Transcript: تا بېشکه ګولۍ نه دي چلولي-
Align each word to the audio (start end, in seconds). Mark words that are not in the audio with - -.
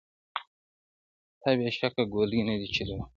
تا 1.41 1.49
بېشکه 1.57 2.03
ګولۍ 2.13 2.41
نه 2.47 2.55
دي 2.59 2.67
چلولي- 2.75 3.03